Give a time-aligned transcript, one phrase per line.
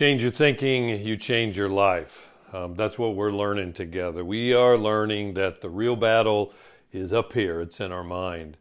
[0.00, 2.30] change your thinking, you change your life.
[2.54, 4.24] Um, that's what we're learning together.
[4.24, 6.54] We are learning that the real battle
[6.90, 8.56] is up here, it's in our mind.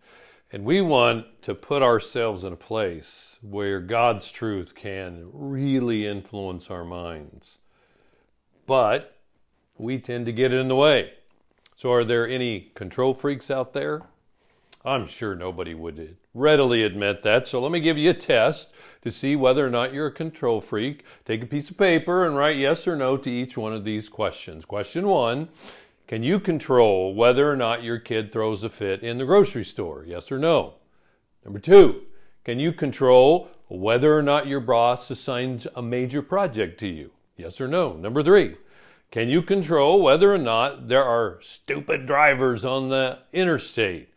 [0.51, 6.69] And we want to put ourselves in a place where God's truth can really influence
[6.69, 7.57] our minds.
[8.67, 9.15] But
[9.77, 11.13] we tend to get in the way.
[11.77, 14.01] So, are there any control freaks out there?
[14.83, 17.47] I'm sure nobody would readily admit that.
[17.47, 20.61] So, let me give you a test to see whether or not you're a control
[20.61, 21.03] freak.
[21.25, 24.09] Take a piece of paper and write yes or no to each one of these
[24.09, 24.65] questions.
[24.65, 25.49] Question one
[26.07, 30.03] Can you control whether or not your kid throws a fit in the grocery store?
[30.05, 30.75] Yes or no?
[31.45, 32.01] Number two,
[32.43, 37.11] can you control whether or not your boss assigns a major project to you?
[37.37, 37.93] Yes or no?
[37.93, 38.55] Number three,
[39.11, 44.09] can you control whether or not there are stupid drivers on the interstate?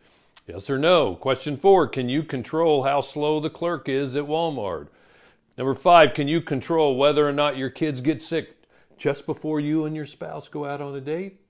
[0.46, 1.14] Yes or no?
[1.14, 4.88] Question four Can you control how slow the clerk is at Walmart?
[5.56, 8.56] Number five, can you control whether or not your kids get sick
[8.96, 11.40] just before you and your spouse go out on a date?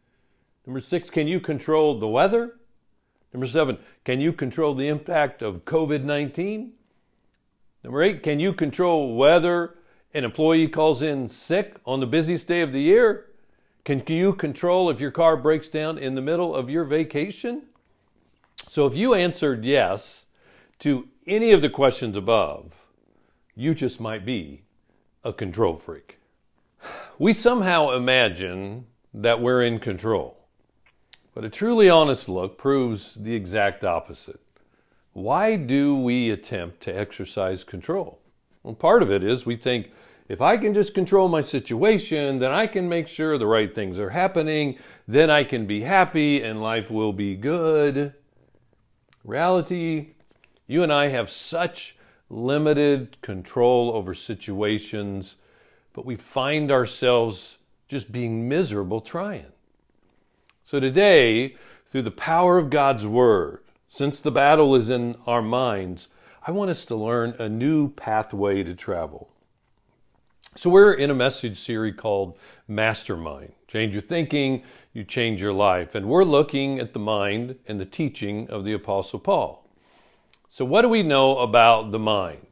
[0.66, 2.58] Number six, can you control the weather?
[3.32, 6.72] Number seven, can you control the impact of COVID 19?
[7.84, 9.78] Number eight, can you control whether
[10.12, 13.30] an employee calls in sick on the busiest day of the year?
[13.86, 17.62] Can you control if your car breaks down in the middle of your vacation?
[18.56, 20.24] So if you answered yes
[20.80, 22.72] to any of the questions above,
[23.54, 24.62] you just might be
[25.24, 26.18] a control freak.
[27.18, 30.38] We somehow imagine that we're in control,
[31.34, 34.40] but a truly honest look proves the exact opposite.
[35.12, 38.18] Why do we attempt to exercise control?
[38.62, 39.90] Well, part of it is we think
[40.28, 43.98] if I can just control my situation, then I can make sure the right things
[43.98, 44.78] are happening.
[45.06, 48.14] Then I can be happy and life will be good.
[49.24, 50.14] Reality,
[50.66, 51.96] you and I have such
[52.28, 55.36] limited control over situations,
[55.92, 59.52] but we find ourselves just being miserable trying.
[60.64, 61.56] So today,
[61.90, 66.08] through the power of God's Word, since the battle is in our minds,
[66.44, 69.28] I want us to learn a new pathway to travel.
[70.54, 72.36] So, we're in a message series called
[72.68, 73.54] Mastermind.
[73.68, 75.94] Change your thinking, you change your life.
[75.94, 79.66] And we're looking at the mind and the teaching of the Apostle Paul.
[80.50, 82.46] So, what do we know about the mind?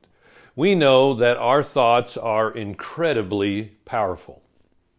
[0.57, 4.41] We know that our thoughts are incredibly powerful,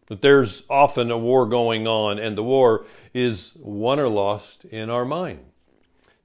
[0.06, 4.90] that there's often a war going on, and the war is won or lost in
[4.90, 5.40] our mind.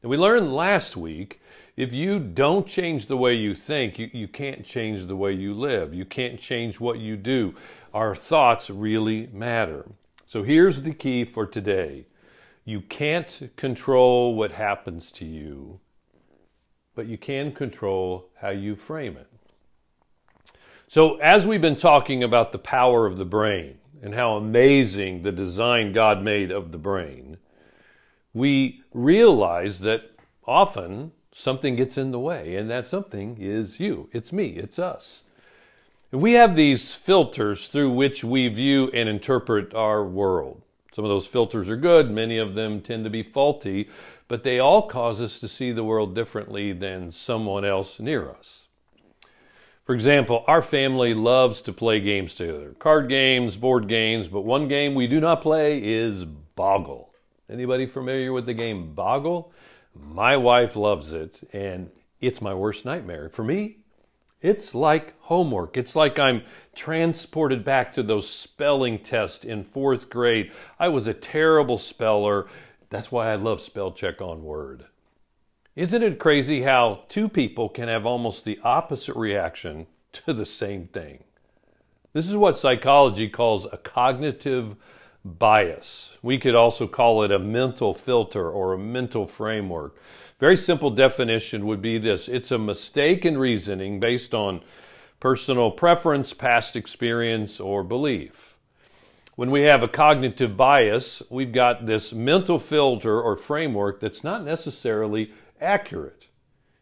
[0.04, 1.42] And we learned last week
[1.78, 5.54] if you don't change the way you think, you, you can't change the way you
[5.54, 5.94] live.
[5.94, 7.54] You can't change what you do.
[7.94, 9.86] Our thoughts really matter.
[10.26, 12.08] So here's the key for today
[12.66, 15.80] you can't control what happens to you,
[16.96, 19.30] but you can control how you frame it.
[20.90, 25.32] So, as we've been talking about the power of the brain and how amazing the
[25.32, 27.38] design God made of the brain,
[28.34, 30.12] we realize that
[30.46, 34.10] often something gets in the way, and that something is you.
[34.12, 34.48] It's me.
[34.48, 35.22] It's us.
[36.12, 40.62] We have these filters through which we view and interpret our world.
[40.94, 43.88] Some of those filters are good, many of them tend to be faulty,
[44.28, 48.64] but they all cause us to see the world differently than someone else near us.
[49.86, 54.68] For example, our family loves to play games together card games, board games, but one
[54.68, 56.26] game we do not play is
[56.56, 57.14] Boggle.
[57.50, 59.52] Anybody familiar with the game Boggle?
[60.02, 63.30] My wife loves it, and it's my worst nightmare.
[63.30, 63.78] For me,
[64.42, 65.78] it's like homework.
[65.78, 66.44] It's like I'm
[66.76, 70.52] transported back to those spelling tests in fourth grade.
[70.80, 72.48] I was a terrible speller.
[72.90, 74.86] That's why I love spell check on Word.
[75.76, 80.88] Isn't it crazy how two people can have almost the opposite reaction to the same
[80.88, 81.24] thing?
[82.14, 84.76] This is what psychology calls a cognitive
[85.28, 86.10] bias.
[86.22, 89.98] We could also call it a mental filter or a mental framework.
[90.40, 94.62] Very simple definition would be this it's a mistake in reasoning based on
[95.20, 98.56] personal preference, past experience, or belief.
[99.36, 104.44] When we have a cognitive bias, we've got this mental filter or framework that's not
[104.44, 105.32] necessarily
[105.62, 106.28] accurate.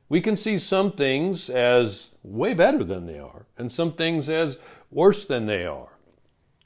[0.07, 4.57] We can see some things as way better than they are, and some things as
[4.91, 5.89] worse than they are.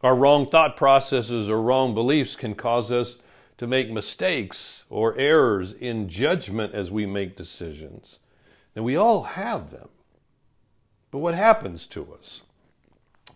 [0.01, 3.17] Our wrong thought processes or wrong beliefs can cause us
[3.57, 8.19] to make mistakes or errors in judgment as we make decisions.
[8.75, 9.89] And we all have them.
[11.11, 12.41] But what happens to us?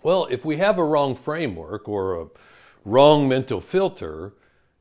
[0.02, 2.28] Well, if we have a wrong framework or a
[2.86, 4.34] wrong mental filter,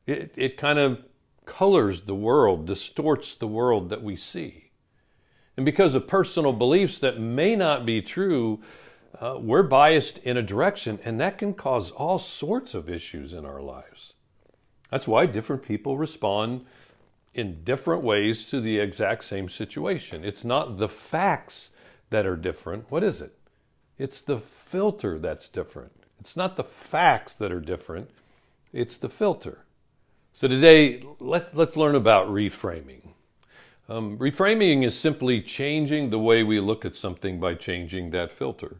[0.05, 1.03] it, it kind of
[1.45, 4.71] colors the world, distorts the world that we see.
[5.57, 8.61] And because of personal beliefs that may not be true,
[9.19, 13.45] uh, we're biased in a direction, and that can cause all sorts of issues in
[13.45, 14.13] our lives.
[14.89, 16.65] That's why different people respond
[17.33, 20.23] in different ways to the exact same situation.
[20.23, 21.71] It's not the facts
[22.09, 22.85] that are different.
[22.91, 23.35] What is it?
[23.97, 25.91] It's the filter that's different.
[26.19, 28.09] It's not the facts that are different,
[28.71, 29.65] it's the filter.
[30.31, 33.09] So today, let, let's learn about reframing.
[33.89, 38.77] Um, reframing is simply changing the way we look at something by changing that filter.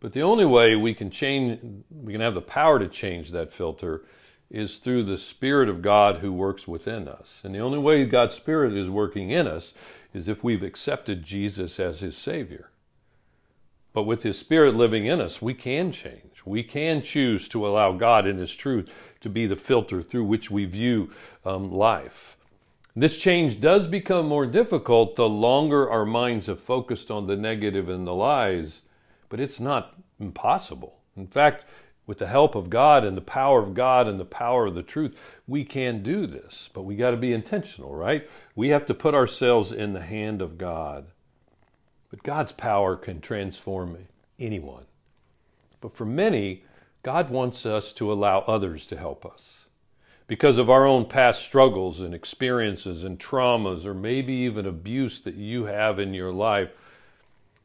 [0.00, 1.60] But the only way we can change,
[1.90, 4.02] we can have the power to change that filter
[4.50, 7.40] is through the Spirit of God who works within us.
[7.44, 9.74] And the only way God's Spirit is working in us
[10.12, 12.70] is if we've accepted Jesus as His Savior.
[13.92, 16.42] But with His Spirit living in us, we can change.
[16.44, 20.50] We can choose to allow God in His truth to be the filter through which
[20.50, 21.10] we view
[21.44, 22.36] um, life.
[22.96, 27.88] This change does become more difficult the longer our minds have focused on the negative
[27.88, 28.82] and the lies,
[29.30, 30.98] but it's not impossible.
[31.16, 31.64] In fact,
[32.06, 34.82] with the help of God and the power of God and the power of the
[34.82, 35.16] truth,
[35.46, 36.68] we can do this.
[36.74, 38.28] But we got to be intentional, right?
[38.54, 41.06] We have to put ourselves in the hand of God.
[42.10, 43.96] But God's power can transform
[44.40, 44.86] anyone.
[45.80, 46.64] But for many,
[47.04, 49.66] God wants us to allow others to help us.
[50.26, 55.34] Because of our own past struggles and experiences and traumas, or maybe even abuse that
[55.34, 56.70] you have in your life,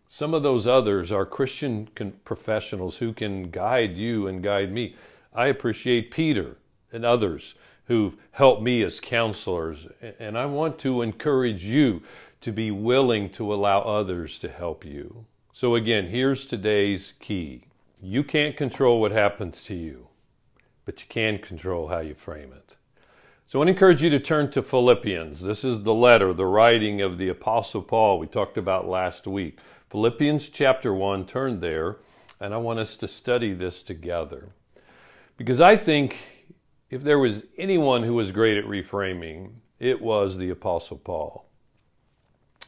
[0.08, 1.88] some of those others are Christian
[2.24, 4.96] professionals who can guide you and guide me.
[5.34, 6.58] I appreciate Peter
[6.92, 7.56] and others
[7.88, 9.88] who've helped me as counselors,
[10.20, 12.02] and I want to encourage you
[12.42, 15.26] to be willing to allow others to help you.
[15.54, 17.66] So, again, here's today's key
[18.02, 20.08] you can't control what happens to you,
[20.86, 22.76] but you can control how you frame it.
[23.48, 25.42] So I want to encourage you to turn to Philippians.
[25.42, 29.60] This is the letter, the writing of the Apostle Paul we talked about last week.
[29.90, 31.98] Philippians chapter 1, turn there,
[32.40, 34.50] and I want us to study this together.
[35.38, 36.18] Because I think
[36.90, 41.46] if there was anyone who was great at reframing, it was the Apostle Paul.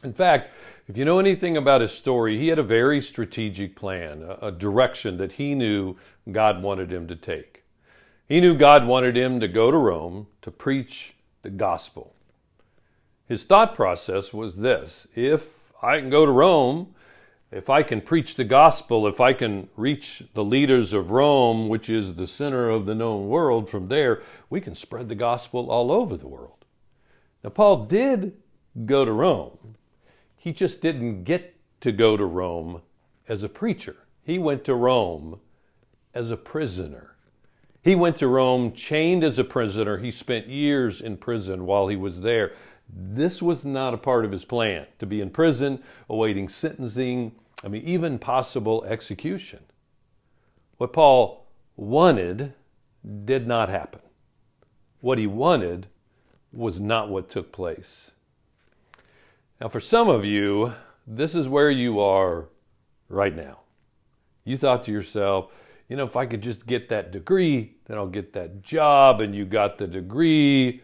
[0.04, 0.52] In fact,
[0.86, 5.16] if you know anything about his story, he had a very strategic plan, a, direction
[5.16, 5.96] that he knew
[6.30, 7.64] God wanted him to take.
[8.28, 12.14] He knew God wanted him to go to Rome to preach the gospel.
[13.26, 16.94] His thought process was this if I can go to Rome,
[17.50, 21.88] if I can preach the gospel, if I can reach the leaders of Rome, which
[21.88, 25.90] is the center of the known world, from there, we can spread the gospel all
[25.90, 26.64] over the world.
[27.42, 28.36] Now, Paul did
[28.84, 29.76] go to Rome.
[30.36, 32.82] He just didn't get to go to Rome
[33.28, 33.96] as a preacher.
[34.22, 35.40] He went to Rome
[36.14, 37.16] as a prisoner.
[37.82, 39.98] He went to Rome chained as a prisoner.
[39.98, 42.52] He spent years in prison while he was there.
[42.88, 47.32] This was not a part of his plan to be in prison, awaiting sentencing,
[47.64, 49.60] I mean, even possible execution.
[50.78, 51.46] What Paul
[51.76, 52.54] wanted
[53.24, 54.00] did not happen.
[55.00, 55.86] What he wanted
[56.52, 58.10] was not what took place.
[59.60, 60.74] Now, for some of you,
[61.06, 62.48] this is where you are
[63.08, 63.60] right now.
[64.44, 65.50] You thought to yourself,
[65.88, 69.34] you know, if I could just get that degree, then I'll get that job, and
[69.34, 70.82] you got the degree,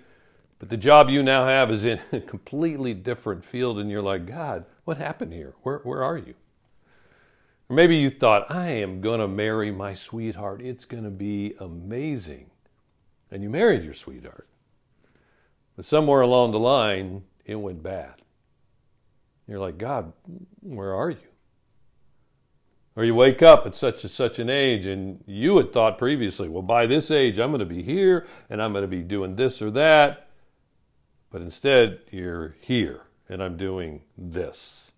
[0.65, 4.25] but the job you now have is in a completely different field, and you're like,
[4.25, 5.53] God, what happened here?
[5.63, 6.33] Where, where are you?
[7.69, 10.63] Or maybe you thought, I am going to marry my sweetheart.
[10.63, 12.47] It's going to be amazing.
[13.31, 14.49] And you married your sweetheart.
[15.77, 18.15] But somewhere along the line, it went bad.
[19.47, 20.15] You're like, God,
[20.63, 21.19] where are you?
[22.97, 26.49] Or you wake up at such and such an age and you had thought previously,
[26.49, 29.37] well, by this age, I'm going to be here and I'm going to be doing
[29.37, 30.24] this or that.
[31.35, 34.93] But instead, you're here and I'm doing this.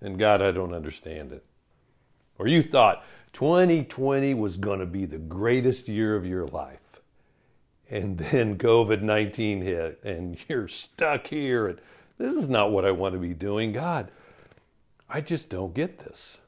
[0.00, 1.44] And God, I don't understand it.
[2.40, 7.00] Or you thought 2020 was going to be the greatest year of your life.
[7.88, 11.68] And then COVID 19 hit and you're stuck here.
[11.68, 11.78] And
[12.18, 13.72] this is not what I want to be doing.
[13.72, 14.10] God,
[15.08, 16.38] I just don't get this.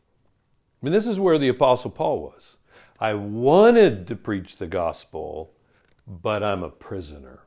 [0.82, 2.56] I mean, this is where the Apostle Paul was.
[2.98, 5.52] I wanted to preach the gospel,
[6.08, 7.42] but I'm a prisoner.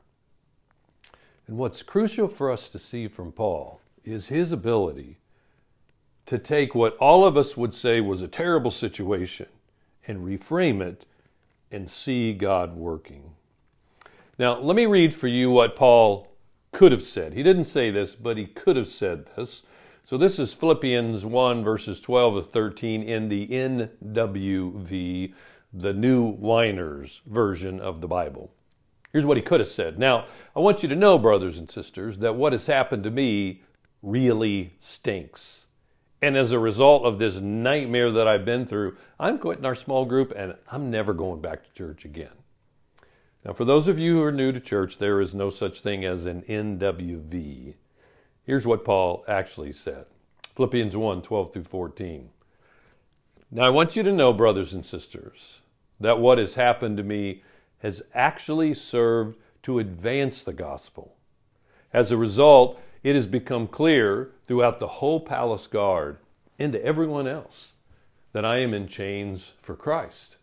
[1.52, 5.18] And what's crucial for us to see from Paul is his ability
[6.24, 9.48] to take what all of us would say was a terrible situation
[10.08, 11.04] and reframe it
[11.70, 13.32] and see God working.
[14.38, 16.26] Now, let me read for you what Paul
[16.72, 17.34] could have said.
[17.34, 19.60] He didn't say this, but he could have said this.
[20.04, 25.34] So this is Philippians 1, verses 12 to 13 in the NWV,
[25.70, 28.54] the New Whiner's version of the Bible.
[29.12, 29.98] Here's what he could have said.
[29.98, 30.26] Now,
[30.56, 33.62] I want you to know, brothers and sisters, that what has happened to me
[34.02, 35.66] really stinks.
[36.22, 40.04] And as a result of this nightmare that I've been through, I'm quitting our small
[40.04, 42.30] group and I'm never going back to church again.
[43.44, 46.04] Now, for those of you who are new to church, there is no such thing
[46.04, 47.74] as an NWV.
[48.44, 50.06] Here's what Paul actually said
[50.54, 52.30] Philippians 1 12 through 14.
[53.50, 55.58] Now, I want you to know, brothers and sisters,
[56.00, 57.42] that what has happened to me
[57.82, 61.16] has actually served to advance the gospel.
[61.92, 66.18] As a result, it has become clear throughout the whole palace guard
[66.58, 67.72] and to everyone else
[68.32, 70.36] that I am in chains for Christ.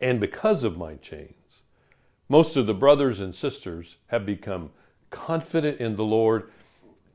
[0.00, 1.34] And because of my chains,
[2.28, 4.70] most of the brothers and sisters have become
[5.10, 6.50] confident in the Lord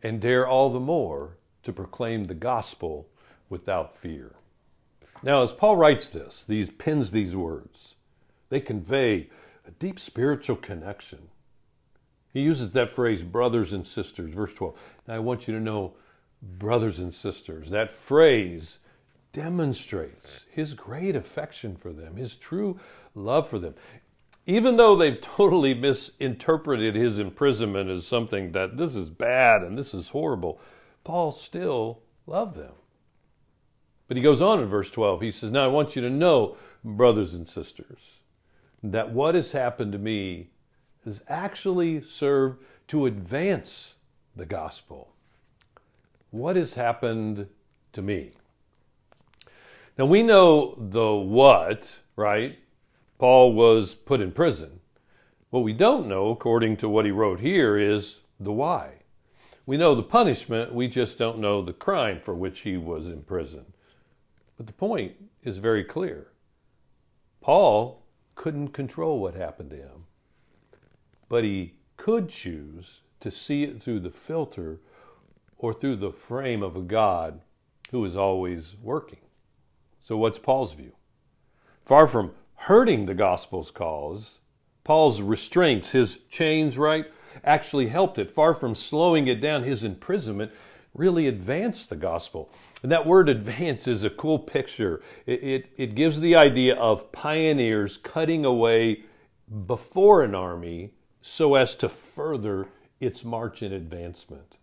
[0.01, 3.07] and dare all the more to proclaim the gospel
[3.49, 4.33] without fear.
[5.23, 7.95] Now, as Paul writes this, these pins these words,
[8.49, 9.29] they convey
[9.65, 11.29] a deep spiritual connection.
[12.34, 14.75] He uses that phrase, brothers and sisters, verse 12.
[15.08, 15.93] Now, I want you to know,
[16.41, 18.79] brothers and sisters, that phrase
[19.32, 22.79] demonstrates his great affection for them, his true
[23.15, 23.75] love for them.
[24.46, 29.93] Even though they've totally misinterpreted his imprisonment as something that this is bad and this
[29.93, 30.60] is horrible,
[31.03, 32.74] Paul still loved them.
[34.08, 35.22] But he goes on in verse 12.
[35.22, 38.00] He says, Now I want you to know, brothers and sisters,
[38.83, 40.49] that what has happened to me
[41.05, 43.95] has actually served to advance
[44.35, 45.13] the gospel.
[46.31, 47.47] What has happened
[47.93, 48.31] to me?
[49.97, 52.59] Now we know the what, right?
[53.19, 54.81] Paul was put in prison.
[55.49, 59.03] What we don't know, according to what he wrote here, is the why.
[59.65, 63.21] We know the punishment, we just don't know the crime for which he was in
[63.21, 63.65] prison.
[64.57, 65.13] But the point
[65.43, 66.27] is very clear.
[67.39, 68.02] Paul
[68.35, 70.05] couldn't control what happened to him,
[71.29, 74.79] but he could choose to see it through the filter
[75.57, 77.41] or through the frame of a God
[77.91, 79.19] who is always working.
[80.01, 80.93] So, what's Paul's view?
[81.85, 84.39] Far from hurting the gospel's cause,
[84.83, 87.05] Paul's restraints, his chains, right,
[87.43, 88.29] actually helped it.
[88.31, 90.51] Far from slowing it down, his imprisonment
[90.93, 92.51] really advance the gospel.
[92.81, 95.01] And that word advance is a cool picture.
[95.25, 99.03] It, it, it, gives the idea of pioneers cutting away
[99.65, 102.67] before an army so as to further
[103.00, 104.57] its march in advancement.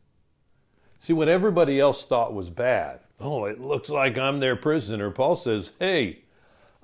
[0.98, 5.36] See, what everybody else thought was bad, oh, it looks like I'm their prisoner, Paul
[5.36, 6.24] says, hey,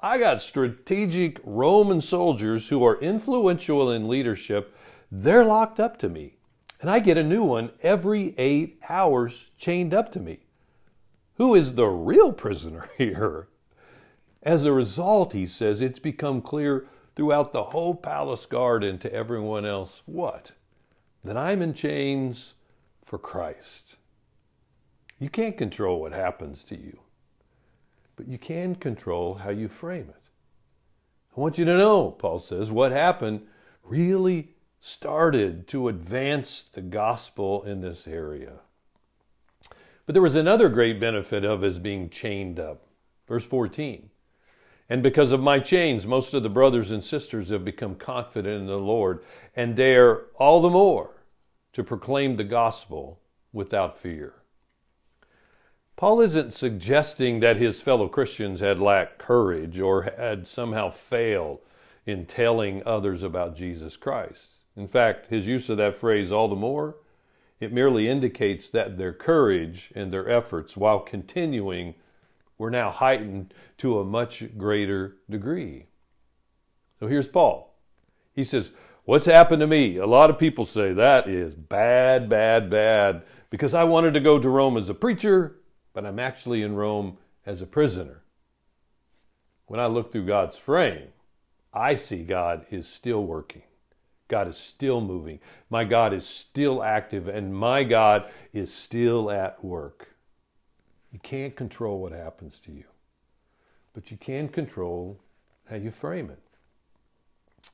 [0.00, 4.74] I got strategic Roman soldiers who are influential in leadership
[5.10, 6.35] they're locked up to me.
[6.80, 10.40] And I get a new one every eight hours chained up to me.
[11.36, 13.48] Who is the real prisoner here?
[14.42, 19.12] As a result, he says, it's become clear throughout the whole palace guard and to
[19.12, 20.52] everyone else what?
[21.24, 22.54] That I'm in chains
[23.02, 23.96] for Christ.
[25.18, 27.00] You can't control what happens to you,
[28.16, 30.28] but you can control how you frame it.
[31.36, 33.46] I want you to know, Paul says, what happened
[33.82, 34.55] really
[34.86, 38.52] started to advance the gospel in this area.
[40.06, 42.86] But there was another great benefit of his being chained up.
[43.26, 44.10] Verse 14.
[44.88, 48.66] And because of my chains, most of the brothers and sisters have become confident in
[48.68, 49.24] the Lord
[49.56, 51.10] and dare all the more
[51.72, 53.18] to proclaim the gospel
[53.52, 54.34] without fear.
[55.96, 61.58] Paul isn't suggesting that his fellow Christians had lacked courage or had somehow failed
[62.06, 64.55] in telling others about Jesus Christ.
[64.76, 66.96] In fact, his use of that phrase all the more,
[67.60, 71.94] it merely indicates that their courage and their efforts while continuing
[72.58, 75.86] were now heightened to a much greater degree.
[77.00, 77.74] So here's Paul.
[78.34, 78.70] He says,
[79.04, 79.98] What's happened to me?
[79.98, 84.38] A lot of people say that is bad, bad, bad, because I wanted to go
[84.38, 85.60] to Rome as a preacher,
[85.94, 87.16] but I'm actually in Rome
[87.46, 88.22] as a prisoner.
[89.66, 91.08] When I look through God's frame,
[91.72, 93.62] I see God is still working.
[94.28, 95.38] God is still moving.
[95.70, 100.08] My God is still active, and my God is still at work.
[101.12, 102.84] You can't control what happens to you,
[103.94, 105.20] but you can control
[105.70, 106.42] how you frame it.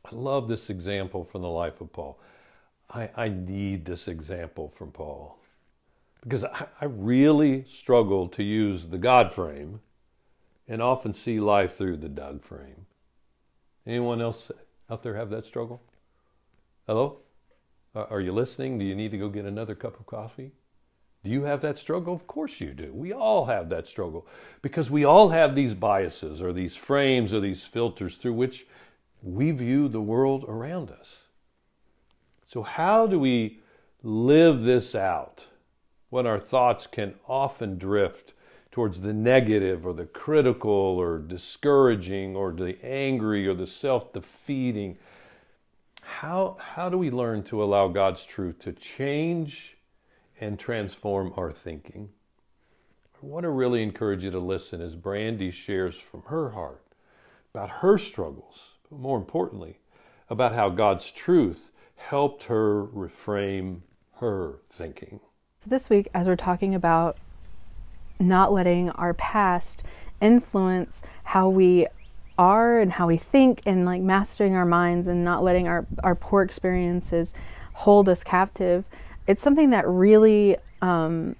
[0.05, 2.19] I love this example from the life of Paul.
[2.91, 5.39] I, I need this example from Paul
[6.23, 9.81] because I, I really struggle to use the God frame
[10.69, 12.87] and often see life through the Doug frame.
[13.87, 14.51] Anyone else
[14.91, 15.81] out there have that struggle?
[16.87, 17.19] Hello?
[17.95, 18.79] Uh, are you listening?
[18.79, 20.53] Do you need to go get another cup of coffee?
[21.23, 22.13] Do you have that struggle?
[22.13, 22.91] Of course you do.
[22.93, 24.27] We all have that struggle
[24.63, 28.67] because we all have these biases or these frames or these filters through which
[29.23, 31.23] we view the world around us.
[32.49, 33.61] So, how do we
[34.03, 35.47] live this out
[36.11, 38.35] when our thoughts can often drift
[38.73, 44.99] towards the negative or the critical or discouraging or the angry or the self defeating.
[46.03, 49.77] How, how do we learn to allow God's truth to change
[50.41, 52.11] and transform our thinking?
[53.23, 56.83] I want to really encourage you to listen as Brandy shares from her heart
[57.55, 59.79] about her struggles, but more importantly,
[60.29, 63.83] about how God's truth helped her reframe
[64.17, 65.21] her thinking.
[65.63, 67.17] So this week, as we're talking about
[68.19, 69.85] not letting our past
[70.21, 71.87] influence how we
[72.39, 76.15] are and how we think and like mastering our minds and not letting our, our
[76.15, 77.33] poor experiences
[77.75, 78.85] hold us captive
[79.27, 81.37] it's something that really um,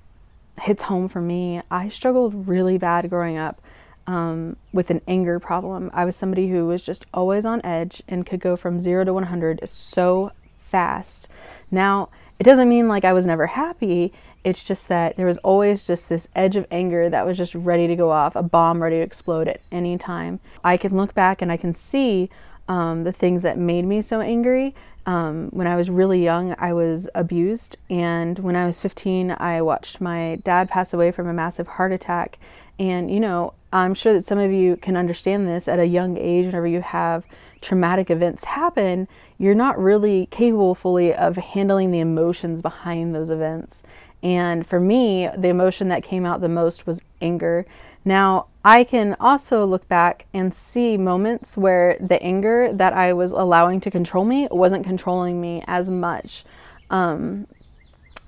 [0.61, 1.63] hits home for me.
[1.71, 3.61] I struggled really bad growing up
[4.07, 5.91] um, with an anger problem.
[5.93, 9.13] I was somebody who was just always on edge and could go from 0 to
[9.13, 10.33] 100 so
[10.71, 11.29] fast.
[11.71, 12.11] Now
[12.43, 14.13] it doesn't mean like i was never happy
[14.45, 17.87] it's just that there was always just this edge of anger that was just ready
[17.87, 20.41] to go off, a bomb ready to explode at any time.
[20.65, 22.29] I can look back and I can see
[22.69, 24.75] um, the things that made me so angry.
[25.05, 29.61] Um, when I was really young, I was abused, and when I was 15, I
[29.61, 32.39] watched my dad pass away from a massive heart attack.
[32.79, 36.17] And you know, I'm sure that some of you can understand this at a young
[36.17, 37.25] age, whenever you have
[37.61, 39.09] traumatic events happen,
[39.39, 43.83] you're not really capable fully of handling the emotions behind those events.
[44.23, 47.67] And for me, the emotion that came out the most was anger.
[48.05, 53.33] Now, I can also look back and see moments where the anger that I was
[53.33, 56.45] allowing to control me wasn't controlling me as much.
[56.91, 57.47] Um,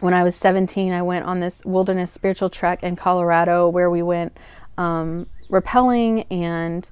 [0.00, 4.02] when I was 17, I went on this wilderness spiritual trek in Colorado where we
[4.02, 4.36] went
[4.76, 6.88] um, rappelling and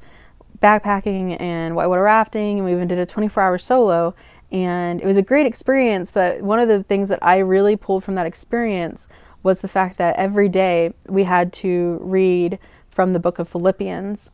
[0.62, 4.14] backpacking and whitewater rafting, and we even did a 24 hour solo
[4.52, 8.04] and it was a great experience but one of the things that i really pulled
[8.04, 9.09] from that experience
[9.42, 12.59] was the fact that every day we had to read
[12.90, 14.30] from the book of philippians.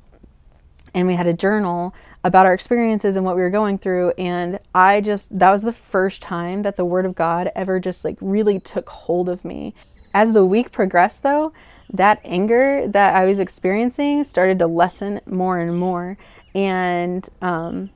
[0.94, 1.94] And we had a journal
[2.24, 4.12] about our experiences and what we were going through.
[4.18, 8.04] And i just that was the first time that the word of god ever just
[8.04, 9.74] like really took hold of me.
[10.12, 11.52] As the week progressed though
[11.90, 16.18] that anger that i was experiencing started to lessen more and more.
[16.54, 17.90] And um,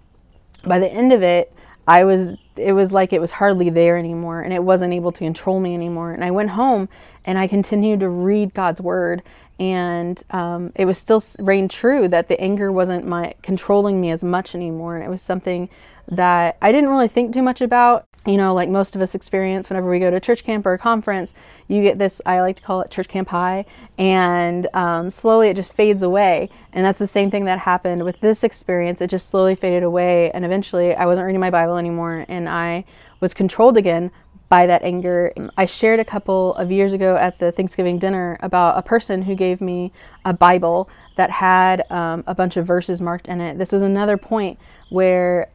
[0.64, 1.52] by the end of it
[1.86, 5.18] I was it was like it was hardly there anymore and it wasn't able to
[5.18, 6.12] control me anymore.
[6.12, 6.88] And I went home
[7.24, 9.22] and I continued to read God's word
[9.58, 14.22] and um, it was still reigned true that the anger wasn't my controlling me as
[14.22, 14.96] much anymore.
[14.96, 15.68] And it was something
[16.08, 19.68] that I didn't really think too much about you know, like most of us experience
[19.68, 21.34] whenever we go to church camp or a conference,
[21.66, 23.64] you get this, I like to call it church camp high,
[23.98, 26.48] and um, slowly it just fades away.
[26.72, 29.00] And that's the same thing that happened with this experience.
[29.00, 32.84] It just slowly faded away, and eventually I wasn't reading my Bible anymore, and I
[33.20, 34.12] was controlled again
[34.48, 35.32] by that anger.
[35.56, 39.34] I shared a couple of years ago at the Thanksgiving dinner about a person who
[39.34, 39.92] gave me
[40.24, 43.58] a Bible that had um, a bunch of verses marked in it.
[43.58, 44.58] This was another point
[44.90, 45.48] where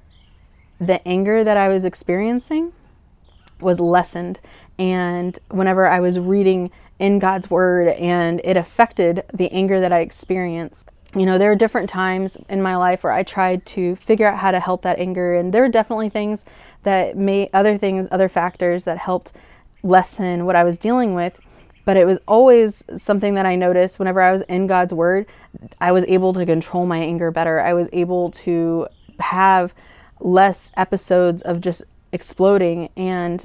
[0.79, 2.73] the anger that I was experiencing
[3.59, 4.39] was lessened.
[4.77, 9.99] And whenever I was reading in God's Word and it affected the anger that I
[9.99, 14.27] experienced, you know, there are different times in my life where I tried to figure
[14.27, 15.33] out how to help that anger.
[15.35, 16.45] And there are definitely things
[16.83, 19.31] that may, other things, other factors that helped
[19.83, 21.39] lessen what I was dealing with.
[21.85, 25.25] But it was always something that I noticed whenever I was in God's Word,
[25.79, 27.61] I was able to control my anger better.
[27.61, 28.87] I was able to
[29.19, 29.73] have
[30.19, 32.89] less episodes of just exploding.
[32.95, 33.43] And,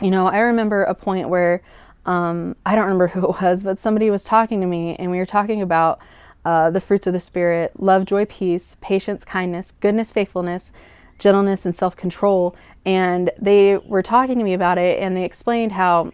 [0.00, 1.62] you know, I remember a point where
[2.06, 5.18] um, I don't remember who it was, but somebody was talking to me, and we
[5.18, 6.00] were talking about
[6.44, 10.72] uh, the fruits of the Spirit love, joy, peace, patience, kindness, goodness, faithfulness,
[11.18, 12.56] gentleness, and self control.
[12.86, 16.12] And they were talking to me about it, and they explained how,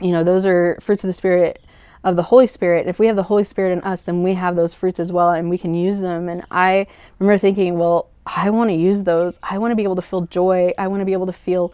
[0.00, 1.60] you know, those are fruits of the Spirit
[2.04, 2.86] of the Holy Spirit.
[2.86, 5.30] If we have the Holy Spirit in us, then we have those fruits as well,
[5.30, 6.28] and we can use them.
[6.28, 6.86] And I
[7.18, 9.38] remember thinking, well, I want to use those.
[9.42, 10.72] I want to be able to feel joy.
[10.78, 11.72] I want to be able to feel,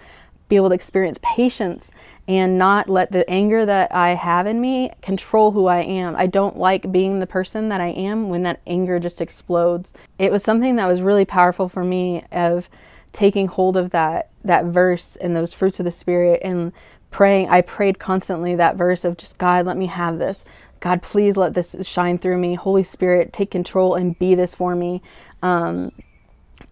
[0.49, 1.91] be able to experience patience
[2.27, 6.15] and not let the anger that I have in me control who I am.
[6.15, 9.93] I don't like being the person that I am when that anger just explodes.
[10.19, 12.69] It was something that was really powerful for me of
[13.13, 16.73] taking hold of that that verse and those fruits of the spirit and
[17.11, 17.49] praying.
[17.49, 20.45] I prayed constantly that verse of just God, let me have this.
[20.81, 22.55] God, please let this shine through me.
[22.55, 25.03] Holy Spirit, take control and be this for me.
[25.43, 25.93] Um,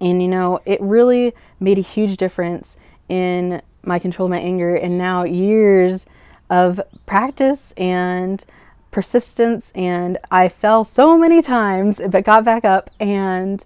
[0.00, 2.76] and you know, it really made a huge difference
[3.08, 4.74] in my control of my anger.
[4.74, 6.06] And now, years
[6.50, 8.44] of practice and
[8.90, 12.90] persistence, and I fell so many times, but got back up.
[13.00, 13.64] And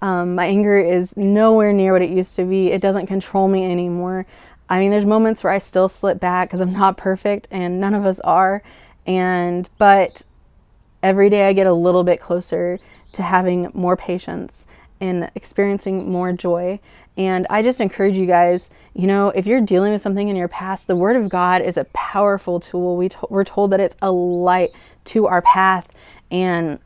[0.00, 2.70] um, my anger is nowhere near what it used to be.
[2.70, 4.26] It doesn't control me anymore.
[4.68, 7.94] I mean, there's moments where I still slip back because I'm not perfect, and none
[7.94, 8.62] of us are.
[9.06, 10.22] And but
[11.02, 12.78] every day I get a little bit closer
[13.12, 14.66] to having more patience
[15.02, 16.78] and experiencing more joy.
[17.18, 20.48] And I just encourage you guys, you know, if you're dealing with something in your
[20.48, 22.96] past, the Word of God is a powerful tool.
[22.96, 24.70] We to- we're told that it's a light
[25.06, 25.88] to our path,
[26.30, 26.78] and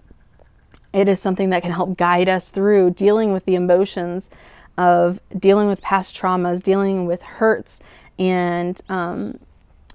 [0.92, 4.31] it is something that can help guide us through dealing with the emotions
[4.79, 7.81] of dealing with past traumas, dealing with hurts,
[8.18, 9.38] and, um,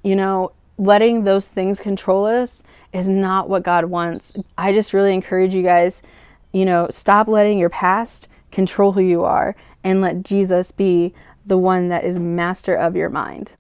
[0.04, 4.36] you know, letting those things control us is not what God wants.
[4.58, 6.02] I just really encourage you guys,
[6.52, 11.14] you know, stop letting your past control who you are and let Jesus be
[11.46, 13.54] the one that is master of your mind.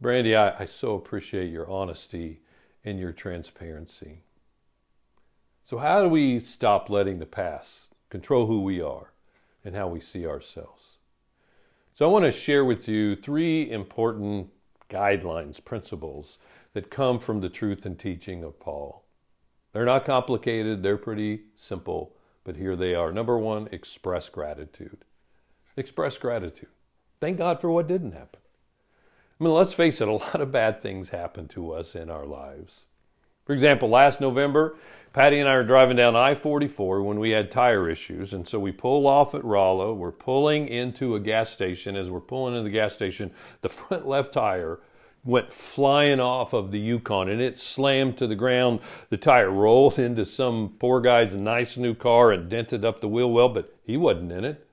[0.00, 2.40] Brandy, I, I so appreciate your honesty
[2.84, 4.22] and your transparency.
[5.64, 9.12] So, how do we stop letting the past control who we are
[9.64, 10.98] and how we see ourselves?
[11.94, 14.50] So, I want to share with you three important
[14.90, 16.38] guidelines, principles
[16.74, 19.01] that come from the truth and teaching of Paul.
[19.72, 23.12] They're not complicated, they're pretty simple, but here they are.
[23.12, 25.04] Number one, express gratitude.
[25.76, 26.68] Express gratitude.
[27.20, 28.40] Thank God for what didn't happen.
[29.40, 32.26] I mean, let's face it, a lot of bad things happen to us in our
[32.26, 32.82] lives.
[33.44, 34.76] For example, last November,
[35.12, 38.32] Patty and I were driving down I 44 when we had tire issues.
[38.32, 39.92] And so we pull off at Rolla.
[39.92, 41.96] We're pulling into a gas station.
[41.96, 43.30] As we're pulling into the gas station,
[43.60, 44.80] the front left tire
[45.24, 48.80] went flying off of the Yukon and it slammed to the ground.
[49.08, 53.30] The tire rolled into some poor guy's nice new car and dented up the wheel
[53.30, 54.66] well, but he wasn't in it.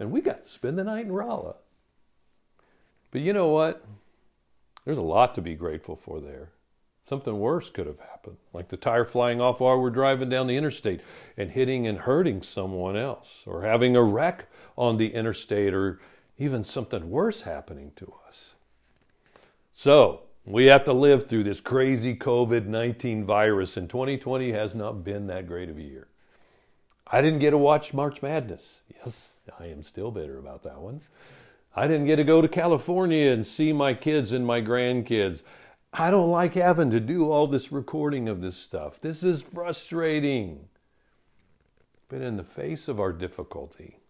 [0.00, 1.56] And we got to spend the night in Rolla.
[3.12, 3.84] But you know what?
[4.84, 6.50] There's a lot to be grateful for there.
[7.04, 10.56] Something worse could have happened, like the tire flying off while we're driving down the
[10.56, 11.00] interstate
[11.36, 16.00] and hitting and hurting someone else, or having a wreck on the interstate, or
[16.38, 18.51] even something worse happening to us.
[19.72, 25.04] So, we have to live through this crazy COVID 19 virus, and 2020 has not
[25.04, 26.08] been that great of a year.
[27.06, 28.80] I didn't get to watch March Madness.
[28.94, 31.00] Yes, I am still bitter about that one.
[31.74, 35.42] I didn't get to go to California and see my kids and my grandkids.
[35.92, 39.00] I don't like having to do all this recording of this stuff.
[39.00, 40.68] This is frustrating.
[42.08, 44.00] But in the face of our difficulty,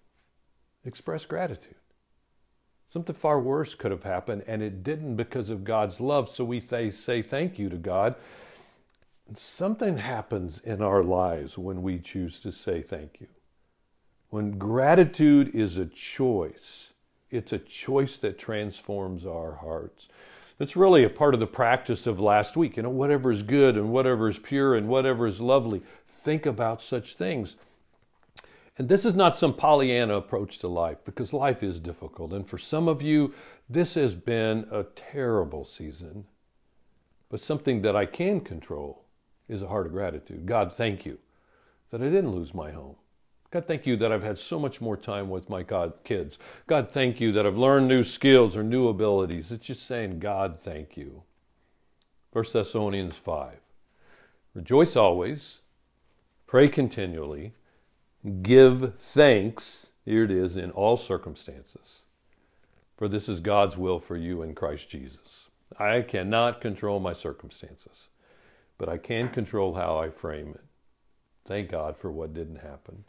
[0.84, 1.76] express gratitude.
[2.92, 6.28] Something far worse could have happened, and it didn't because of God's love.
[6.28, 8.16] So we say, say thank you to God.
[9.34, 13.28] Something happens in our lives when we choose to say thank you.
[14.28, 16.88] When gratitude is a choice,
[17.30, 20.08] it's a choice that transforms our hearts.
[20.60, 22.76] It's really a part of the practice of last week.
[22.76, 26.82] You know, whatever is good and whatever is pure and whatever is lovely, think about
[26.82, 27.56] such things.
[28.78, 32.32] And this is not some Pollyanna approach to life because life is difficult.
[32.32, 33.34] And for some of you,
[33.68, 36.24] this has been a terrible season.
[37.28, 39.04] But something that I can control
[39.48, 40.46] is a heart of gratitude.
[40.46, 41.18] God, thank you
[41.90, 42.96] that I didn't lose my home.
[43.50, 46.38] God, thank you that I've had so much more time with my God kids.
[46.66, 49.52] God, thank you that I've learned new skills or new abilities.
[49.52, 51.22] It's just saying, God, thank you.
[52.32, 53.58] 1 Thessalonians 5.
[54.54, 55.58] Rejoice always,
[56.46, 57.52] pray continually,
[58.42, 62.02] give thanks, here it is, in all circumstances.
[62.96, 65.48] For this is God's will for you in Christ Jesus.
[65.78, 68.08] I cannot control my circumstances,
[68.78, 70.64] but I can control how I frame it.
[71.44, 73.04] Thank God for what didn't happen.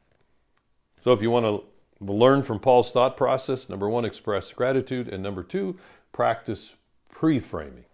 [1.04, 1.64] So if you want to
[2.00, 5.78] learn from Paul's thought process, number one, express gratitude, and number two,
[6.12, 6.76] practice
[7.12, 7.86] pre framing.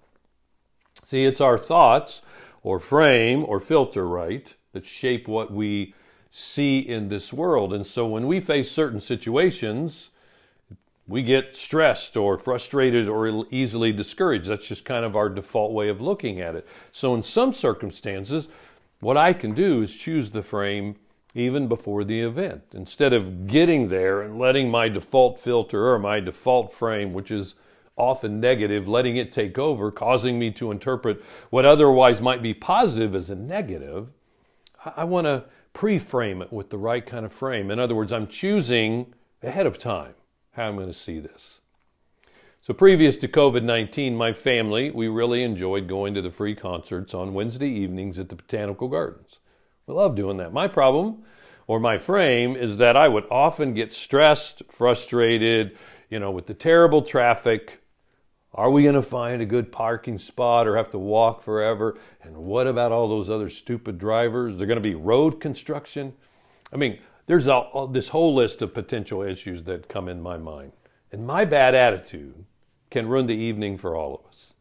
[1.03, 2.21] See, it's our thoughts
[2.61, 5.93] or frame or filter, right, that shape what we
[6.31, 7.73] see in this world.
[7.73, 10.09] And so when we face certain situations,
[11.07, 14.47] we get stressed or frustrated or easily discouraged.
[14.47, 16.67] That's just kind of our default way of looking at it.
[16.91, 18.47] So in some circumstances,
[18.99, 20.97] what I can do is choose the frame
[21.33, 22.63] even before the event.
[22.73, 27.55] Instead of getting there and letting my default filter or my default frame, which is
[27.95, 33.15] often negative, letting it take over, causing me to interpret what otherwise might be positive
[33.15, 34.07] as a negative,
[34.95, 37.71] I want to pre frame it with the right kind of frame.
[37.71, 40.13] In other words, I'm choosing ahead of time
[40.51, 41.59] how I'm going to see this.
[42.61, 47.13] So, previous to COVID 19, my family, we really enjoyed going to the free concerts
[47.13, 49.39] on Wednesday evenings at the Botanical Gardens.
[49.87, 50.53] We love doing that.
[50.53, 51.23] My problem
[51.67, 55.77] or my frame is that I would often get stressed, frustrated,
[56.09, 57.81] you know, with the terrible traffic.
[58.53, 61.97] Are we going to find a good parking spot or have to walk forever?
[62.23, 64.57] And what about all those other stupid drivers?
[64.57, 66.13] They're going to be road construction.
[66.73, 70.71] I mean, there's a, this whole list of potential issues that come in my mind.
[71.11, 72.45] And my bad attitude
[72.89, 74.53] can ruin the evening for all of us.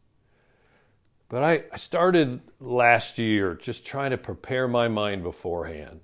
[1.31, 6.01] But I, I started last year just trying to prepare my mind beforehand.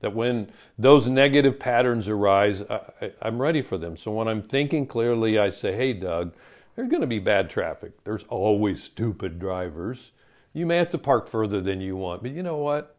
[0.00, 3.96] That when those negative patterns arise, I, am ready for them.
[3.96, 6.34] So when I'm thinking clearly, I say, hey, Doug,
[6.76, 7.92] there's going to be bad traffic.
[8.04, 10.12] There's always stupid drivers.
[10.52, 12.96] You may have to park further than you want, but you know what?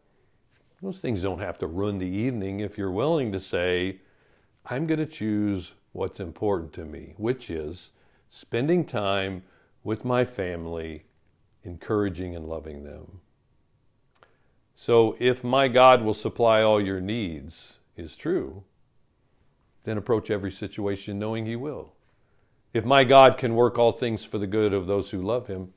[0.82, 4.00] Those things don't have to ruin the evening if you're willing to say,
[4.66, 7.90] I'm going to choose what's important to me, which is
[8.28, 9.42] spending time
[9.82, 11.04] with my family,
[11.64, 13.20] encouraging and loving them.
[14.76, 18.62] So if my God will supply all your needs is true,
[19.84, 21.94] then approach every situation knowing He will.
[22.72, 25.72] If my God can work all things for the good of those who love Him,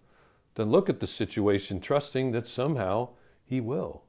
[0.55, 3.09] then look at the situation trusting that somehow
[3.45, 4.03] He will.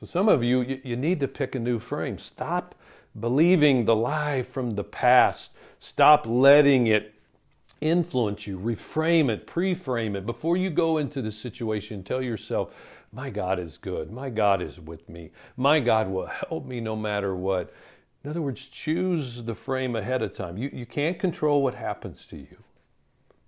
[0.00, 2.18] So some of you, you, need to pick a new frame.
[2.18, 2.74] Stop
[3.18, 5.52] believing the lie from the past.
[5.78, 7.14] Stop letting it
[7.80, 8.58] influence you.
[8.58, 10.26] Reframe it, pre-frame it.
[10.26, 12.74] Before you go into the situation, tell yourself,
[13.12, 14.10] my God is good.
[14.10, 15.30] My God is with me.
[15.56, 17.72] My God will help me no matter what.
[18.24, 20.56] In other words, choose the frame ahead of time.
[20.56, 22.56] You, you can't control what happens to you,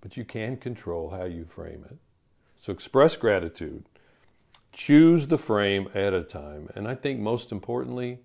[0.01, 1.97] but you can control how you frame it.
[2.59, 3.85] So express gratitude.
[4.71, 6.69] Choose the frame ahead of time.
[6.75, 8.19] And I think most importantly,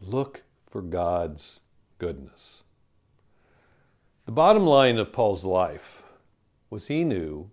[0.00, 1.60] look for God's
[1.98, 2.64] goodness.
[4.26, 6.02] The bottom line of Paul's life
[6.70, 7.50] was he knew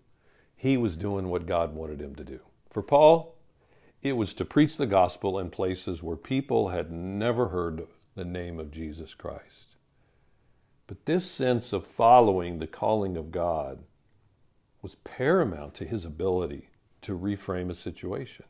[0.55, 2.39] he was doing what God wanted him to do.
[2.71, 3.35] For Paul,
[4.01, 8.59] it was to preach the gospel in places where people had never heard the name
[8.59, 9.75] of Jesus Christ.
[10.87, 13.79] But this sense of following the calling of God
[14.81, 16.69] was paramount to his ability
[17.01, 18.45] to reframe a situation.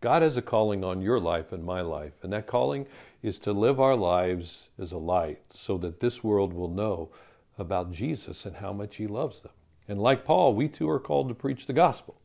[0.00, 2.86] God has a calling on your life and my life, and that calling
[3.22, 7.10] is to live our lives as a light so that this world will know
[7.58, 9.52] about Jesus and how much he loves them.
[9.88, 12.20] And like Paul, we too are called to preach the gospel.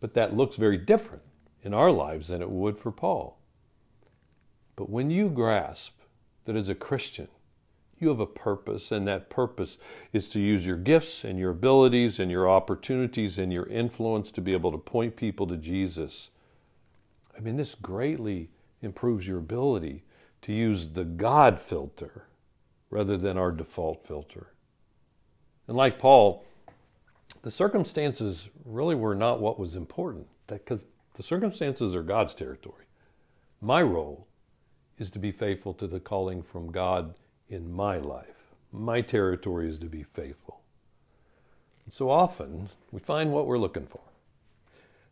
[0.00, 1.22] But that looks very different
[1.62, 3.38] in our lives than it would for Paul.
[4.76, 5.92] But when you grasp
[6.44, 7.28] that as a Christian,
[7.98, 9.78] you have a purpose, and that purpose
[10.12, 14.42] is to use your gifts and your abilities and your opportunities and your influence to
[14.42, 16.30] be able to point people to Jesus.
[17.36, 18.50] I mean, this greatly
[18.82, 20.04] improves your ability
[20.42, 22.26] to use the God filter
[22.90, 24.48] rather than our default filter.
[25.66, 26.44] And like Paul,
[27.42, 32.84] the circumstances really were not what was important because the circumstances are God's territory.
[33.60, 34.25] My role
[34.98, 37.14] is to be faithful to the calling from God
[37.48, 38.54] in my life.
[38.72, 40.60] My territory is to be faithful.
[41.90, 44.00] So often we find what we're looking for.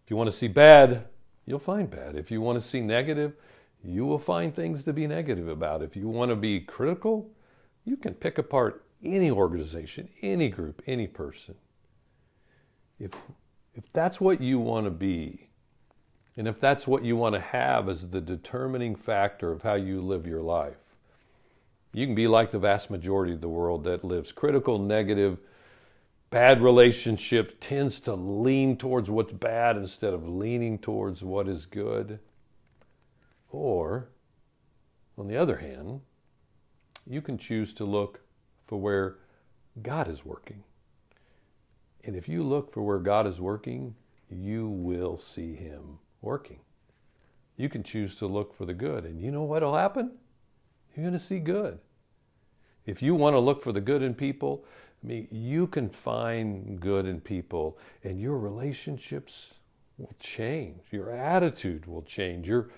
[0.05, 1.07] If you want to see bad,
[1.47, 2.17] you'll find bad.
[2.17, 3.35] If you want to see negative,
[3.83, 5.83] you will find things to be negative about.
[5.83, 7.31] If you want to be critical,
[7.85, 11.55] you can pick apart any organization, any group, any person
[12.99, 13.13] if
[13.75, 15.49] if that's what you want to be,
[16.37, 20.01] and if that's what you want to have as the determining factor of how you
[20.01, 20.77] live your life,
[21.93, 24.33] you can be like the vast majority of the world that lives.
[24.33, 25.39] Critical, negative,
[26.31, 32.19] bad relationship, tends to lean towards what's bad instead of leaning towards what is good.
[33.51, 34.09] Or,
[35.17, 36.01] on the other hand,
[37.07, 38.21] you can choose to look
[38.67, 39.19] for where
[39.81, 40.65] God is working.
[42.03, 43.95] And if you look for where God is working,
[44.29, 46.61] you will see Him working.
[47.57, 49.05] You can choose to look for the good.
[49.05, 50.13] And you know what will happen?
[50.95, 51.79] You're going to see good.
[52.87, 54.65] If you want to look for the good in people,
[55.03, 59.55] I mean, you can find good in people, and your relationships
[59.99, 60.81] will change.
[60.91, 62.49] Your attitude will change.
[62.49, 62.71] Your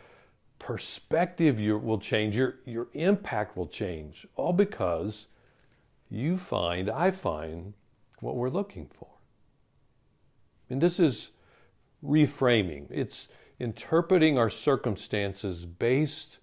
[0.58, 2.36] perspective will change.
[2.36, 4.26] Your, your impact will change.
[4.36, 5.26] All because
[6.10, 7.74] you find, I find,
[8.20, 9.08] what we're looking for.
[10.70, 11.30] And this is
[12.04, 13.28] reframing, it's
[13.58, 16.38] interpreting our circumstances based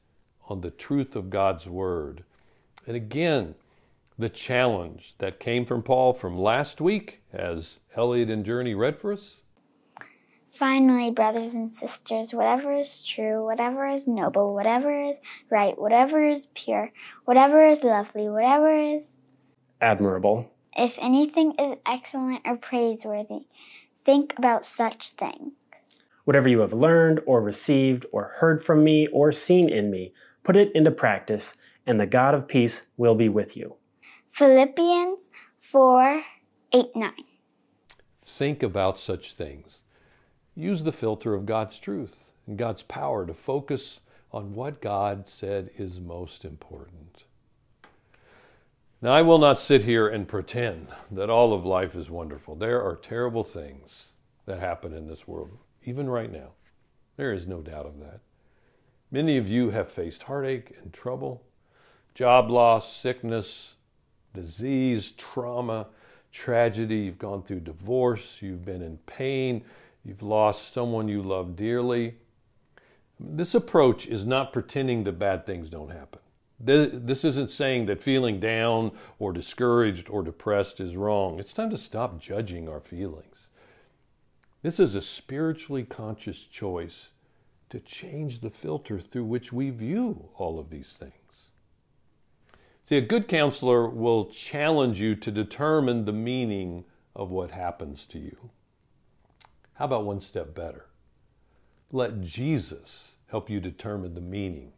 [0.50, 2.24] on the truth of God's Word.
[2.86, 3.56] And again,
[4.18, 9.14] the challenge that came from Paul from last week, as Elliot and Journey read for
[9.14, 9.38] us.
[10.58, 16.48] Finally, brothers and sisters, whatever is true, whatever is noble, whatever is right, whatever is
[16.54, 16.92] pure,
[17.26, 19.16] whatever is lovely, whatever is
[19.82, 23.48] admirable, if anything is excellent or praiseworthy,
[24.04, 25.54] think about such things.
[26.26, 30.14] Whatever you have learned or received or heard from me or seen in me,
[30.44, 33.76] put it into practice, and the God of peace will be with you.
[34.32, 35.30] Philippians
[35.62, 36.24] 4
[36.74, 37.12] 8 9.
[38.22, 39.82] Think about such things.
[40.56, 44.00] Use the filter of God's truth and God's power to focus
[44.32, 47.13] on what God said is most important.
[49.04, 52.56] Now, I will not sit here and pretend that all of life is wonderful.
[52.56, 54.06] There are terrible things
[54.46, 56.52] that happen in this world, even right now.
[57.18, 58.22] There is no doubt of that.
[59.12, 61.44] Many of you have faced heartache and trouble,
[62.16, 63.74] job loss, sickness,
[64.34, 65.88] disease, trauma,
[66.32, 67.00] tragedy.
[67.00, 69.66] You've gone through divorce, you've been in pain,
[70.06, 72.16] you've lost someone you love dearly.
[73.20, 76.22] This approach is not pretending that bad things don't happen.
[76.66, 81.40] This isn't saying that feeling down or discouraged or depressed is wrong.
[81.40, 83.50] It's time to stop judging our feelings.
[84.62, 87.10] This is a spiritually conscious choice
[87.70, 91.14] to change the filter through which we view all of these things.
[92.86, 98.20] See, a good counselor will challenge you to determine the meaning of what happens to
[98.20, 98.52] you.
[99.74, 100.86] How about one step better?
[101.92, 104.74] Let Jesus help you determine the meaning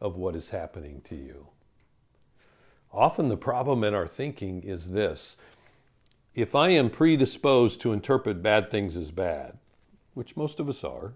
[0.00, 1.48] of what is happening to you.
[2.92, 5.36] Often the problem in our thinking is this
[6.34, 9.58] if I am predisposed to interpret bad things as bad,
[10.14, 11.14] which most of us are,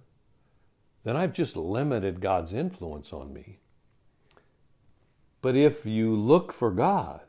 [1.05, 3.59] then I've just limited God's influence on me.
[5.43, 7.21] But if you look for God,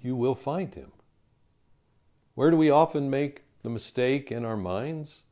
[0.00, 0.92] you will find Him.
[2.34, 5.22] Where do we often make the mistake in our minds?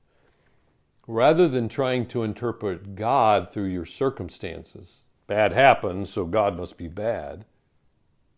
[1.09, 5.01] Rather than trying to interpret God through your circumstances.
[5.27, 7.47] Bad happens, so God must be bad.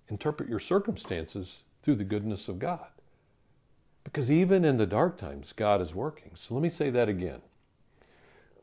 [0.08, 2.86] Interpret your circumstances through the goodness of God.
[4.04, 6.30] Because even in the dark times, God is working.
[6.36, 7.42] So let me say that again.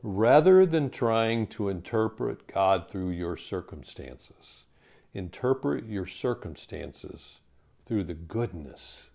[0.02, 4.64] Rather than trying to interpret God through your circumstances,
[5.12, 7.40] interpret your circumstances
[7.84, 9.10] through the goodness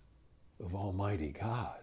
[0.64, 1.80] of Almighty God.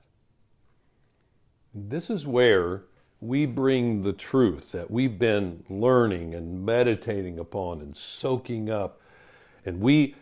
[1.73, 2.83] This is where
[3.21, 8.99] we bring the truth that we've been learning and meditating upon and soaking up,
[9.63, 10.15] and we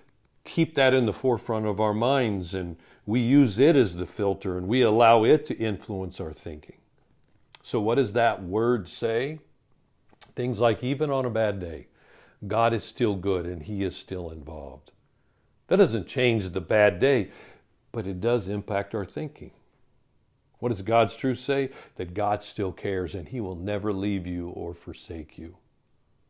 [0.43, 4.57] keep that in the forefront of our minds and we use it as the filter
[4.57, 6.77] and we allow it to influence our thinking.
[7.63, 9.39] So, what does that word say?
[10.35, 11.87] Things like, even on a bad day,
[12.47, 14.91] God is still good and He is still involved.
[15.67, 17.29] That doesn't change the bad day,
[17.91, 19.51] but it does impact our thinking.
[20.59, 21.69] What does God's truth say?
[21.95, 25.57] That God still cares and He will never leave you or forsake you.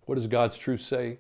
[0.05, 1.19] What does God's truth say?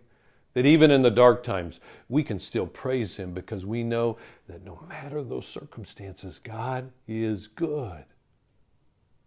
[0.53, 4.17] That even in the dark times, we can still praise Him because we know
[4.47, 8.05] that no matter those circumstances, God is good.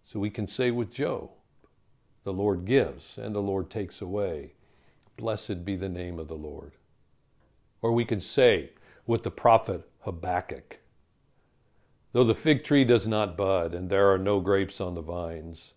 [0.05, 1.31] So we can say with Job,
[2.25, 4.55] the Lord gives and the Lord takes away.
[5.17, 6.73] Blessed be the name of the Lord.
[7.81, 8.71] Or we can say
[9.07, 10.79] with the prophet Habakkuk,
[12.13, 15.73] Though the fig tree does not bud, and there are no grapes on the vines,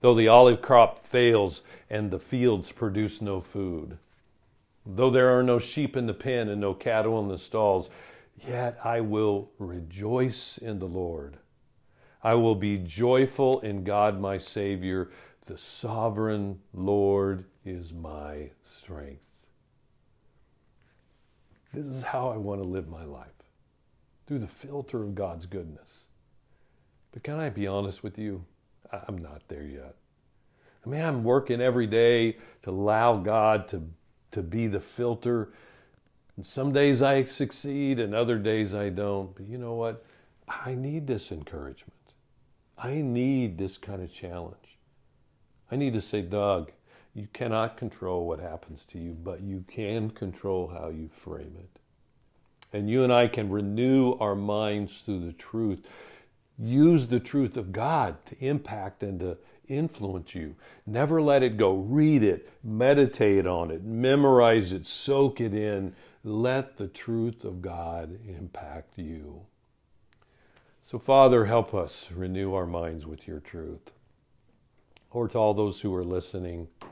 [0.00, 3.98] though the olive crop fails, and the fields produce no food,
[4.86, 7.90] though there are no sheep in the pen and no cattle in the stalls,
[8.46, 11.36] yet I will rejoice in the Lord.
[12.22, 15.10] I will be joyful in God my Savior.
[15.44, 19.20] The sovereign Lord is my strength.
[21.74, 23.33] This is how I want to live my life
[24.26, 25.88] through the filter of God's goodness.
[27.12, 28.44] But can I be honest with you?
[29.08, 29.94] I'm not there yet.
[30.84, 33.82] I mean, I'm working every day to allow God to,
[34.32, 35.52] to be the filter.
[36.36, 39.34] And some days I succeed and other days I don't.
[39.34, 40.04] But you know what?
[40.48, 41.92] I need this encouragement.
[42.76, 44.78] I need this kind of challenge.
[45.70, 46.72] I need to say, Doug,
[47.14, 51.73] you cannot control what happens to you, but you can control how you frame it.
[52.74, 55.86] And you and I can renew our minds through the truth.
[56.58, 60.56] Use the truth of God to impact and to influence you.
[60.84, 61.76] Never let it go.
[61.76, 65.94] Read it, meditate on it, memorize it, soak it in.
[66.24, 69.42] Let the truth of God impact you.
[70.82, 73.92] So, Father, help us renew our minds with your truth.
[75.12, 76.86] Or to all those who are listening, I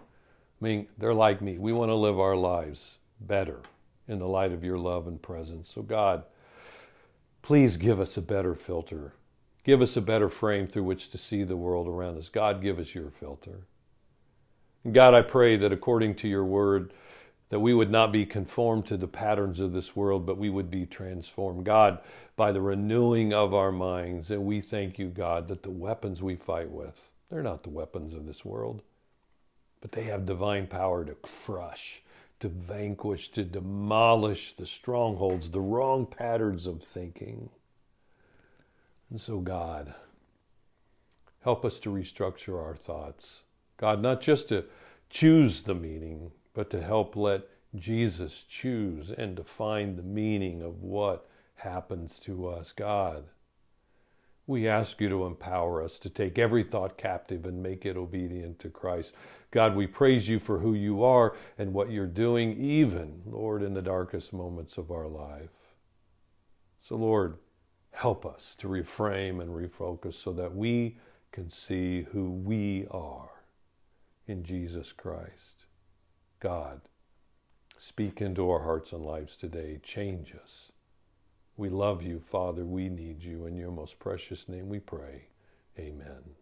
[0.60, 1.58] mean, they're like me.
[1.58, 3.62] We want to live our lives better
[4.08, 5.70] in the light of your love and presence.
[5.72, 6.24] So, God,
[7.42, 9.12] please give us a better filter.
[9.64, 12.28] Give us a better frame through which to see the world around us.
[12.28, 13.66] God, give us your filter.
[14.84, 16.92] And God, I pray that according to your word,
[17.48, 20.70] that we would not be conformed to the patterns of this world, but we would
[20.70, 21.64] be transformed.
[21.64, 21.98] God,
[22.34, 24.30] by the renewing of our minds.
[24.30, 28.14] And we thank you, God, that the weapons we fight with, they're not the weapons
[28.14, 28.82] of this world,
[29.80, 31.14] but they have divine power to
[31.44, 32.02] crush
[32.42, 37.48] to vanquish, to demolish the strongholds, the wrong patterns of thinking.
[39.10, 39.94] And so, God,
[41.42, 43.42] help us to restructure our thoughts.
[43.76, 44.64] God, not just to
[45.08, 47.42] choose the meaning, but to help let
[47.76, 53.24] Jesus choose and define the meaning of what happens to us, God.
[54.46, 58.58] We ask you to empower us to take every thought captive and make it obedient
[58.60, 59.14] to Christ.
[59.52, 63.74] God, we praise you for who you are and what you're doing, even, Lord, in
[63.74, 65.50] the darkest moments of our life.
[66.80, 67.38] So, Lord,
[67.92, 70.98] help us to reframe and refocus so that we
[71.30, 73.30] can see who we are
[74.26, 75.66] in Jesus Christ.
[76.40, 76.80] God,
[77.78, 79.78] speak into our hearts and lives today.
[79.82, 80.71] Change us.
[81.56, 82.64] We love you, Father.
[82.64, 83.46] We need you.
[83.46, 85.26] In your most precious name we pray.
[85.78, 86.41] Amen.